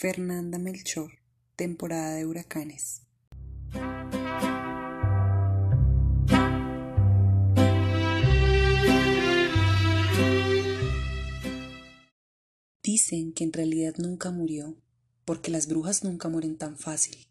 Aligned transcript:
Fernanda 0.00 0.60
Melchor, 0.60 1.10
temporada 1.56 2.14
de 2.14 2.24
huracanes. 2.24 3.02
Dicen 12.80 13.32
que 13.32 13.42
en 13.42 13.52
realidad 13.52 13.94
nunca 13.98 14.30
murió, 14.30 14.76
porque 15.24 15.50
las 15.50 15.66
brujas 15.66 16.04
nunca 16.04 16.28
mueren 16.28 16.56
tan 16.56 16.78
fácil. 16.78 17.26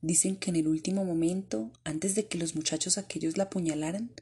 Dicen 0.00 0.36
que 0.36 0.50
en 0.50 0.56
el 0.56 0.68
último 0.68 1.04
momento, 1.04 1.72
antes 1.82 2.14
de 2.14 2.28
que 2.28 2.38
los 2.38 2.54
muchachos 2.54 2.96
aquellos 2.96 3.36
la 3.36 3.44
apuñalaran, 3.44 4.12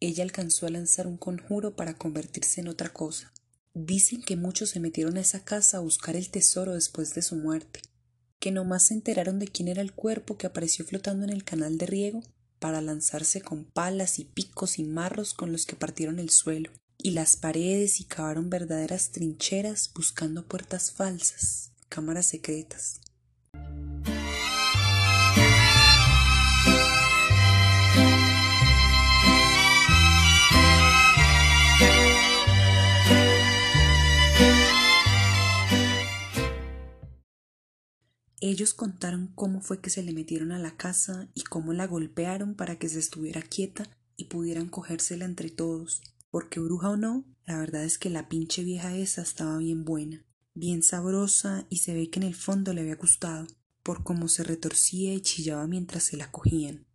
ella 0.00 0.24
alcanzó 0.24 0.66
a 0.66 0.70
lanzar 0.70 1.06
un 1.06 1.16
conjuro 1.16 1.76
para 1.76 1.94
convertirse 1.94 2.62
en 2.62 2.66
otra 2.66 2.92
cosa. 2.92 3.32
Dicen 3.80 4.22
que 4.22 4.34
muchos 4.34 4.70
se 4.70 4.80
metieron 4.80 5.16
a 5.16 5.20
esa 5.20 5.44
casa 5.44 5.76
a 5.76 5.80
buscar 5.80 6.16
el 6.16 6.30
tesoro 6.30 6.74
después 6.74 7.14
de 7.14 7.22
su 7.22 7.36
muerte, 7.36 7.80
que 8.40 8.50
nomás 8.50 8.86
se 8.86 8.94
enteraron 8.94 9.38
de 9.38 9.46
quién 9.46 9.68
era 9.68 9.82
el 9.82 9.92
cuerpo 9.92 10.36
que 10.36 10.48
apareció 10.48 10.84
flotando 10.84 11.22
en 11.22 11.30
el 11.30 11.44
canal 11.44 11.78
de 11.78 11.86
riego 11.86 12.24
para 12.58 12.80
lanzarse 12.80 13.40
con 13.40 13.64
palas 13.64 14.18
y 14.18 14.24
picos 14.24 14.80
y 14.80 14.84
marros 14.84 15.32
con 15.32 15.52
los 15.52 15.64
que 15.64 15.76
partieron 15.76 16.18
el 16.18 16.30
suelo, 16.30 16.72
y 16.96 17.12
las 17.12 17.36
paredes 17.36 18.00
y 18.00 18.04
cavaron 18.04 18.50
verdaderas 18.50 19.12
trincheras 19.12 19.92
buscando 19.94 20.44
puertas 20.44 20.90
falsas, 20.90 21.70
cámaras 21.88 22.26
secretas. 22.26 23.00
Ellos 38.40 38.72
contaron 38.72 39.32
cómo 39.34 39.60
fue 39.60 39.80
que 39.80 39.90
se 39.90 40.02
le 40.02 40.12
metieron 40.12 40.52
a 40.52 40.58
la 40.58 40.76
casa 40.76 41.28
y 41.34 41.42
cómo 41.42 41.72
la 41.72 41.86
golpearon 41.86 42.54
para 42.54 42.78
que 42.78 42.88
se 42.88 43.00
estuviera 43.00 43.42
quieta 43.42 43.90
y 44.16 44.26
pudieran 44.26 44.68
cogérsela 44.68 45.24
entre 45.24 45.50
todos. 45.50 46.02
Porque 46.30 46.60
bruja 46.60 46.90
o 46.90 46.96
no, 46.96 47.24
la 47.46 47.58
verdad 47.58 47.84
es 47.84 47.98
que 47.98 48.10
la 48.10 48.28
pinche 48.28 48.62
vieja 48.62 48.96
esa 48.96 49.22
estaba 49.22 49.58
bien 49.58 49.84
buena, 49.84 50.24
bien 50.54 50.82
sabrosa 50.82 51.66
y 51.68 51.78
se 51.78 51.94
ve 51.94 52.10
que 52.10 52.20
en 52.20 52.26
el 52.26 52.34
fondo 52.34 52.72
le 52.72 52.82
había 52.82 52.96
gustado, 52.96 53.46
por 53.82 54.04
cómo 54.04 54.28
se 54.28 54.44
retorcía 54.44 55.14
y 55.14 55.20
chillaba 55.20 55.66
mientras 55.66 56.04
se 56.04 56.16
la 56.16 56.30
cogían. 56.30 56.86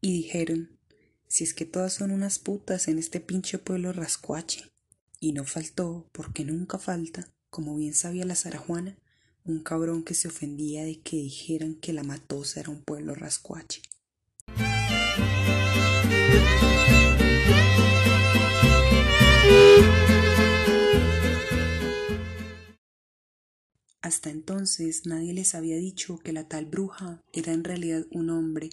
Y 0.00 0.12
dijeron, 0.12 0.78
si 1.26 1.42
es 1.42 1.54
que 1.54 1.64
todas 1.64 1.94
son 1.94 2.12
unas 2.12 2.38
putas 2.38 2.86
en 2.86 2.98
este 2.98 3.20
pinche 3.20 3.58
pueblo 3.58 3.92
rascuache. 3.92 4.70
Y 5.18 5.32
no 5.32 5.44
faltó, 5.44 6.08
porque 6.12 6.44
nunca 6.44 6.78
falta, 6.78 7.32
como 7.50 7.74
bien 7.74 7.94
sabía 7.94 8.24
la 8.24 8.36
Juana, 8.36 8.98
un 9.46 9.60
cabrón 9.60 10.02
que 10.02 10.14
se 10.14 10.28
ofendía 10.28 10.84
de 10.84 11.00
que 11.00 11.16
dijeran 11.16 11.76
que 11.76 11.92
la 11.92 12.02
Matosa 12.02 12.60
era 12.60 12.70
un 12.70 12.82
pueblo 12.82 13.14
rascuache. 13.14 13.82
Hasta 24.02 24.30
entonces 24.30 25.06
nadie 25.06 25.32
les 25.32 25.54
había 25.54 25.76
dicho 25.76 26.18
que 26.18 26.32
la 26.32 26.48
tal 26.48 26.66
bruja 26.66 27.22
era 27.32 27.52
en 27.52 27.64
realidad 27.64 28.06
un 28.12 28.30
hombre, 28.30 28.70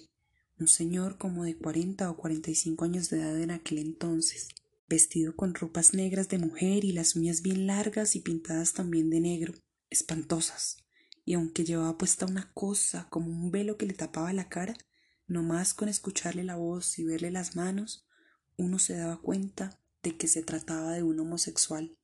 un 0.60 0.68
señor 0.68 1.18
como 1.18 1.44
de 1.44 1.56
cuarenta 1.56 2.10
o 2.10 2.16
cuarenta 2.16 2.50
y 2.50 2.54
cinco 2.54 2.84
años 2.84 3.10
de 3.10 3.20
edad 3.20 3.40
en 3.40 3.50
aquel 3.50 3.78
entonces, 3.78 4.48
vestido 4.88 5.34
con 5.34 5.54
ropas 5.54 5.92
negras 5.92 6.28
de 6.28 6.38
mujer 6.38 6.84
y 6.84 6.92
las 6.92 7.16
uñas 7.16 7.42
bien 7.42 7.66
largas 7.66 8.14
y 8.14 8.20
pintadas 8.20 8.74
también 8.74 9.10
de 9.10 9.20
negro, 9.20 9.54
espantosas, 9.94 10.76
y 11.24 11.34
aunque 11.34 11.64
llevaba 11.64 11.96
puesta 11.96 12.26
una 12.26 12.52
cosa 12.52 13.08
como 13.08 13.28
un 13.28 13.50
velo 13.50 13.78
que 13.78 13.86
le 13.86 13.94
tapaba 13.94 14.32
la 14.32 14.48
cara, 14.48 14.74
no 15.26 15.42
más 15.42 15.72
con 15.72 15.88
escucharle 15.88 16.44
la 16.44 16.56
voz 16.56 16.98
y 16.98 17.04
verle 17.04 17.30
las 17.30 17.56
manos, 17.56 18.06
uno 18.56 18.78
se 18.78 18.96
daba 18.96 19.20
cuenta 19.20 19.80
de 20.02 20.16
que 20.16 20.28
se 20.28 20.42
trataba 20.42 20.92
de 20.92 21.02
un 21.02 21.18
homosexual. 21.18 21.96